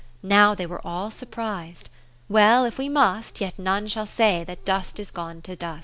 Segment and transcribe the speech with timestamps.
[0.23, 1.87] Now they were all surpris'd.
[2.27, 5.79] Well, if we must, Yet none shall say that dust is gone to dust.